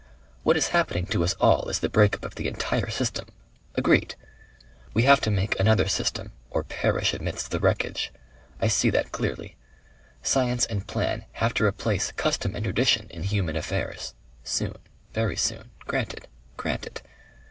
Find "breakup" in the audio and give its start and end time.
1.87-2.25